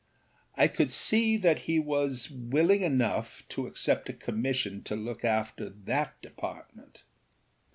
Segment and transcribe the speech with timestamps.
[0.55, 5.69] I could see that he was willing enough to accept a commission to look after
[5.69, 7.03] that department.